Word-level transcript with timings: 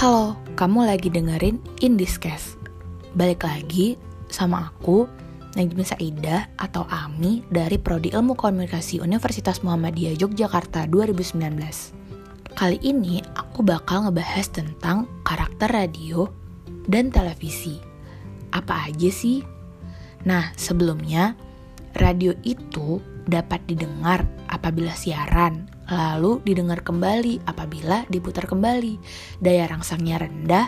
Halo, 0.00 0.32
kamu 0.56 0.88
lagi 0.88 1.12
dengerin 1.12 1.60
In. 1.84 2.00
Balik 3.12 3.44
lagi 3.44 4.00
sama 4.32 4.72
aku, 4.72 5.04
Najmi 5.60 5.84
Saidah 5.84 6.48
atau 6.56 6.88
Ami 6.88 7.44
dari 7.52 7.76
Prodi 7.76 8.08
Ilmu 8.08 8.32
Komunikasi 8.32 9.04
Universitas 9.04 9.60
Muhammadiyah 9.60 10.16
Yogyakarta 10.16 10.88
2019. 10.88 11.36
Kali 12.56 12.80
ini 12.80 13.20
aku 13.36 13.60
bakal 13.60 14.08
ngebahas 14.08 14.48
tentang 14.48 15.04
karakter 15.20 15.68
radio 15.68 16.32
dan 16.88 17.12
televisi. 17.12 17.76
Apa 18.56 18.88
aja 18.88 19.12
sih? 19.12 19.44
Nah, 20.24 20.48
sebelumnya, 20.56 21.36
radio 21.96 22.34
itu 22.46 23.02
dapat 23.26 23.62
didengar 23.66 24.26
apabila 24.50 24.90
siaran, 24.94 25.70
lalu 25.90 26.42
didengar 26.42 26.82
kembali 26.82 27.46
apabila 27.46 28.06
diputar 28.10 28.46
kembali. 28.46 28.98
Daya 29.38 29.70
rangsangnya 29.70 30.22
rendah, 30.22 30.66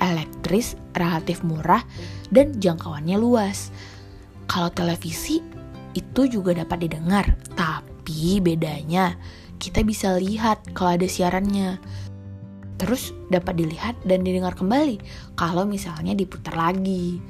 elektris, 0.00 0.76
relatif 0.96 1.40
murah, 1.46 1.84
dan 2.28 2.56
jangkauannya 2.58 3.16
luas. 3.16 3.72
Kalau 4.44 4.68
televisi 4.72 5.40
itu 5.96 6.28
juga 6.28 6.52
dapat 6.52 6.84
didengar, 6.84 7.38
tapi 7.56 8.42
bedanya 8.42 9.16
kita 9.56 9.80
bisa 9.86 10.18
lihat 10.20 10.60
kalau 10.76 11.00
ada 11.00 11.08
siarannya. 11.08 11.80
Terus 12.74 13.14
dapat 13.30 13.54
dilihat 13.56 13.96
dan 14.04 14.26
didengar 14.26 14.58
kembali 14.58 14.98
kalau 15.38 15.64
misalnya 15.64 16.12
diputar 16.12 16.58
lagi. 16.58 17.22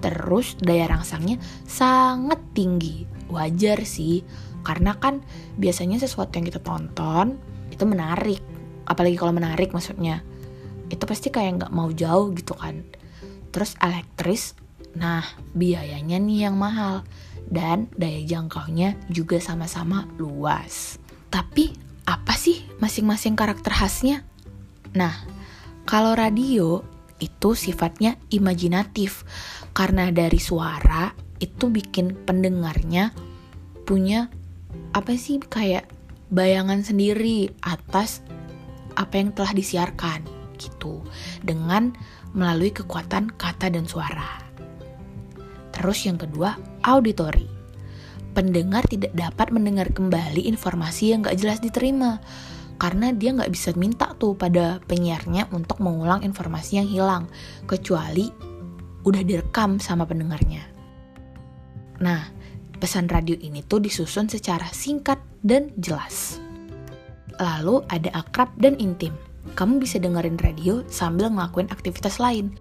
Terus 0.00 0.56
daya 0.60 0.86
rangsangnya 0.90 1.40
sangat 1.64 2.40
tinggi. 2.52 3.08
Wajar 3.26 3.82
sih, 3.82 4.22
karena 4.66 4.98
kan 4.98 5.22
biasanya 5.58 6.02
sesuatu 6.02 6.38
yang 6.38 6.46
kita 6.46 6.58
tonton 6.58 7.38
itu 7.70 7.84
menarik. 7.86 8.42
Apalagi 8.86 9.14
kalau 9.18 9.34
menarik 9.34 9.70
maksudnya 9.70 10.22
itu 10.86 11.02
pasti 11.02 11.30
kayak 11.34 11.62
nggak 11.62 11.74
mau 11.74 11.90
jauh 11.90 12.30
gitu 12.34 12.54
kan. 12.54 12.82
Terus 13.50 13.78
elektris 13.78 14.54
nah 14.96 15.22
biayanya 15.54 16.18
nih 16.18 16.50
yang 16.50 16.56
mahal. 16.58 17.06
Dan 17.46 17.86
daya 17.94 18.26
jangkaunya 18.26 18.98
juga 19.06 19.38
sama-sama 19.38 20.02
luas. 20.18 20.98
Tapi 21.30 21.70
apa 22.06 22.34
sih 22.34 22.66
masing-masing 22.82 23.38
karakter 23.38 23.70
khasnya? 23.70 24.26
Nah 24.98 25.14
kalau 25.86 26.18
radio 26.18 26.82
itu 27.18 27.56
sifatnya 27.56 28.20
imajinatif 28.28 29.24
karena 29.72 30.12
dari 30.12 30.40
suara 30.40 31.12
itu 31.40 31.68
bikin 31.68 32.16
pendengarnya 32.24 33.12
punya 33.84 34.28
apa 34.92 35.14
sih 35.16 35.40
kayak 35.40 35.88
bayangan 36.32 36.82
sendiri 36.82 37.52
atas 37.62 38.24
apa 38.96 39.20
yang 39.20 39.30
telah 39.36 39.52
disiarkan 39.52 40.24
gitu 40.56 41.04
dengan 41.44 41.92
melalui 42.32 42.72
kekuatan 42.72 43.32
kata 43.36 43.68
dan 43.72 43.84
suara. 43.84 44.40
Terus 45.76 46.08
yang 46.08 46.16
kedua, 46.16 46.56
auditory. 46.84 47.44
Pendengar 48.32 48.84
tidak 48.88 49.16
dapat 49.16 49.48
mendengar 49.52 49.88
kembali 49.92 50.44
informasi 50.44 51.12
yang 51.12 51.24
gak 51.24 51.40
jelas 51.40 51.60
diterima 51.60 52.20
karena 52.76 53.12
dia 53.12 53.32
nggak 53.32 53.52
bisa 53.52 53.72
minta 53.76 54.12
tuh 54.16 54.36
pada 54.36 54.80
penyiarnya 54.84 55.48
untuk 55.52 55.80
mengulang 55.80 56.20
informasi 56.24 56.80
yang 56.80 56.88
hilang 56.88 57.24
kecuali 57.64 58.28
udah 59.06 59.22
direkam 59.24 59.80
sama 59.80 60.04
pendengarnya. 60.04 60.64
Nah, 61.96 62.36
Pesan 62.76 63.08
radio 63.08 63.32
ini 63.40 63.64
tuh 63.64 63.80
disusun 63.80 64.28
secara 64.28 64.68
singkat 64.68 65.16
dan 65.40 65.72
jelas. 65.80 66.36
Lalu 67.40 67.80
ada 67.88 68.12
akrab 68.12 68.52
dan 68.60 68.76
intim. 68.76 69.16
Kamu 69.56 69.80
bisa 69.80 69.96
dengerin 69.96 70.36
radio 70.44 70.84
sambil 70.92 71.32
ngelakuin 71.32 71.72
aktivitas 71.72 72.20
lain. 72.20 72.52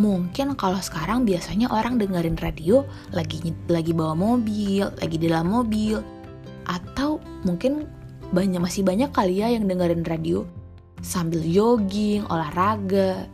Mungkin 0.00 0.56
kalau 0.56 0.80
sekarang 0.80 1.28
biasanya 1.28 1.68
orang 1.68 2.00
dengerin 2.00 2.38
radio 2.40 2.86
lagi 3.12 3.52
lagi 3.68 3.92
bawa 3.92 4.16
mobil, 4.16 4.88
lagi 5.04 5.16
di 5.20 5.28
dalam 5.28 5.52
mobil, 5.52 6.00
atau 6.64 7.20
mungkin 7.44 7.84
banyak 8.32 8.60
masih 8.60 8.84
banyak 8.84 9.08
kali 9.12 9.40
ya 9.40 9.48
yang 9.48 9.64
dengerin 9.64 10.04
radio 10.04 10.44
sambil 11.00 11.40
jogging, 11.42 12.26
olahraga. 12.28 13.30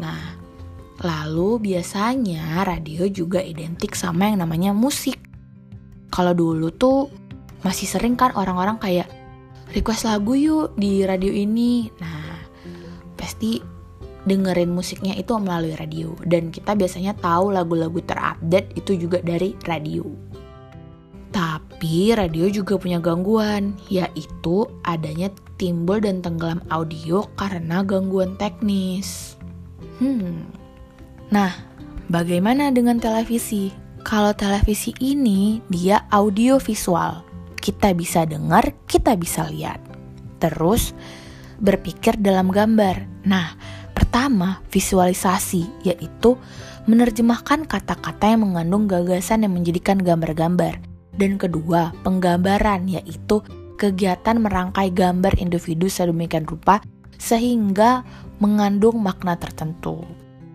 Nah, 0.00 0.36
lalu 1.04 1.72
biasanya 1.72 2.64
radio 2.64 3.06
juga 3.06 3.44
identik 3.44 3.94
sama 3.94 4.32
yang 4.32 4.42
namanya 4.42 4.72
musik. 4.72 5.20
Kalau 6.10 6.32
dulu 6.32 6.70
tuh 6.74 7.10
masih 7.66 7.88
sering 7.88 8.14
kan 8.14 8.32
orang-orang 8.36 8.78
kayak 8.78 9.08
request 9.74 10.06
lagu 10.06 10.36
yuk 10.36 10.76
di 10.78 11.02
radio 11.02 11.32
ini. 11.32 11.90
Nah, 11.98 12.38
pasti 13.18 13.58
dengerin 14.24 14.72
musiknya 14.72 15.12
itu 15.20 15.36
melalui 15.36 15.76
radio 15.76 16.16
dan 16.24 16.48
kita 16.48 16.72
biasanya 16.72 17.12
tahu 17.20 17.52
lagu-lagu 17.52 18.00
terupdate 18.00 18.72
itu 18.78 18.96
juga 18.96 19.20
dari 19.20 19.52
radio. 19.68 20.04
Tapi 21.34 21.73
radio 22.16 22.48
juga 22.48 22.80
punya 22.80 23.02
gangguan, 23.02 23.76
yaitu 23.92 24.64
adanya 24.86 25.28
timbul 25.60 26.00
dan 26.00 26.24
tenggelam 26.24 26.64
audio 26.72 27.28
karena 27.36 27.84
gangguan 27.84 28.34
teknis. 28.40 29.34
Hmm. 30.00 30.46
Nah, 31.30 31.52
bagaimana 32.08 32.70
dengan 32.72 32.98
televisi? 32.98 33.70
Kalau 34.04 34.36
televisi 34.36 34.92
ini 35.00 35.64
dia 35.72 36.04
audio 36.12 36.60
visual. 36.60 37.24
Kita 37.56 37.96
bisa 37.96 38.28
dengar, 38.28 38.76
kita 38.84 39.16
bisa 39.16 39.48
lihat. 39.48 39.80
Terus 40.40 40.92
berpikir 41.56 42.20
dalam 42.20 42.52
gambar. 42.52 43.24
Nah, 43.24 43.56
pertama 43.96 44.60
visualisasi 44.68 45.88
yaitu 45.88 46.36
menerjemahkan 46.84 47.64
kata-kata 47.64 48.36
yang 48.36 48.44
mengandung 48.44 48.84
gagasan 48.84 49.48
yang 49.48 49.56
menjadikan 49.56 49.96
gambar-gambar. 49.96 50.93
Dan 51.14 51.38
kedua, 51.38 51.94
penggambaran 52.02 52.90
yaitu 52.90 53.42
kegiatan 53.78 54.38
merangkai 54.38 54.90
gambar 54.90 55.38
individu 55.38 55.86
sedemikian 55.90 56.46
rupa 56.46 56.82
sehingga 57.18 58.02
mengandung 58.42 58.98
makna 59.02 59.38
tertentu. 59.38 60.02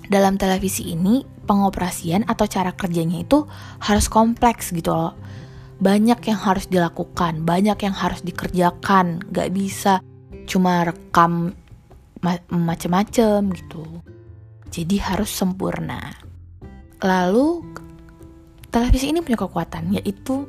Dalam 0.10 0.36
televisi 0.36 0.92
ini, 0.92 1.24
pengoperasian 1.46 2.26
atau 2.26 2.46
cara 2.50 2.74
kerjanya 2.74 3.22
itu 3.24 3.46
harus 3.82 4.10
kompleks 4.10 4.74
gitu 4.74 4.92
loh. 4.92 5.14
Banyak 5.80 6.20
yang 6.28 6.40
harus 6.44 6.68
dilakukan, 6.68 7.48
banyak 7.48 7.78
yang 7.80 7.96
harus 7.96 8.20
dikerjakan, 8.20 9.24
gak 9.32 9.50
bisa 9.56 10.04
cuma 10.50 10.82
rekam 10.82 11.54
ma 12.20 12.36
macem-macem 12.52 13.54
gitu. 13.54 13.86
Jadi 14.74 15.00
harus 15.00 15.32
sempurna. 15.32 16.14
Lalu 17.00 17.64
televisi 18.70 19.10
ini 19.10 19.22
punya 19.26 19.38
kekuatan 19.38 19.94
yaitu 19.98 20.46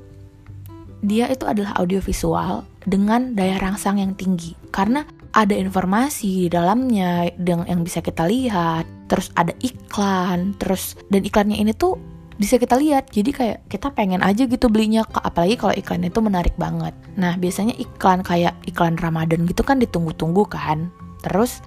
dia 1.00 1.28
itu 1.32 1.48
adalah 1.48 1.72
audiovisual 1.81 2.69
dengan 2.84 3.32
daya 3.32 3.56
rangsang 3.56 4.00
yang 4.00 4.12
tinggi 4.12 4.53
karena 4.69 5.04
ada 5.31 5.54
informasi 5.54 6.47
di 6.47 6.48
dalamnya 6.50 7.31
yang 7.38 7.86
bisa 7.86 8.03
kita 8.03 8.26
lihat, 8.26 8.82
terus 9.06 9.31
ada 9.38 9.54
iklan, 9.62 10.58
terus 10.58 10.98
dan 11.06 11.22
iklannya 11.22 11.58
ini 11.58 11.70
tuh 11.70 11.98
bisa 12.34 12.58
kita 12.58 12.75
lihat. 12.75 13.14
Jadi 13.14 13.31
kayak 13.31 13.58
kita 13.70 13.94
pengen 13.94 14.26
aja 14.26 14.48
gitu 14.48 14.66
belinya, 14.66 15.06
apalagi 15.06 15.54
kalau 15.54 15.75
iklan 15.76 16.02
itu 16.02 16.19
menarik 16.19 16.54
banget. 16.58 16.97
Nah, 17.14 17.38
biasanya 17.38 17.78
iklan 17.78 18.26
kayak 18.26 18.58
iklan 18.66 18.98
Ramadan 18.98 19.47
gitu 19.47 19.62
kan 19.62 19.78
ditunggu-tunggu 19.78 20.50
kan. 20.50 20.91
Terus 21.22 21.62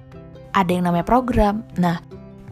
ada 0.52 0.68
yang 0.68 0.84
namanya 0.84 1.08
program. 1.08 1.64
Nah, 1.80 2.04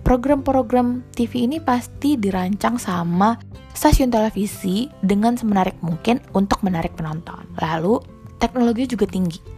program-program 0.02 1.02
TV 1.14 1.46
ini 1.46 1.58
pasti 1.58 2.18
dirancang 2.18 2.76
sama 2.78 3.38
stasiun 3.72 4.12
televisi 4.12 4.90
dengan 5.00 5.34
semenarik 5.38 5.78
mungkin 5.80 6.20
untuk 6.36 6.60
menarik 6.66 6.94
penonton. 6.94 7.42
Lalu, 7.58 8.02
teknologi 8.38 8.90
juga 8.90 9.06
tinggi 9.08 9.52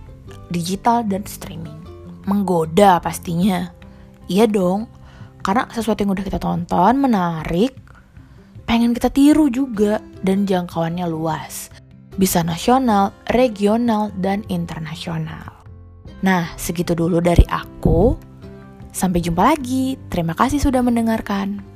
digital 0.54 1.02
dan 1.06 1.26
streaming. 1.26 1.76
Menggoda 2.24 3.02
pastinya. 3.02 3.68
Iya 4.30 4.48
dong, 4.48 4.88
karena 5.44 5.68
sesuatu 5.68 6.00
yang 6.00 6.16
udah 6.16 6.24
kita 6.24 6.40
tonton 6.40 6.94
menarik, 6.96 7.76
pengen 8.64 8.96
kita 8.96 9.12
tiru 9.12 9.52
juga 9.52 10.00
dan 10.24 10.48
jangkauannya 10.48 11.04
luas. 11.04 11.68
Bisa 12.16 12.40
nasional, 12.40 13.12
regional, 13.34 14.14
dan 14.16 14.46
internasional. 14.48 15.52
Nah, 16.24 16.48
segitu 16.56 16.96
dulu 16.96 17.20
dari 17.20 17.44
aku. 17.50 18.16
Sampai 18.94 19.18
jumpa 19.18 19.42
lagi. 19.42 19.98
Terima 20.06 20.38
kasih 20.38 20.62
sudah 20.62 20.78
mendengarkan. 20.86 21.73